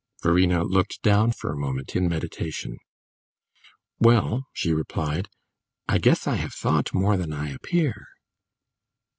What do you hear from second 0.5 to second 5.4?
looked down for a moment in meditation. "Well," she replied,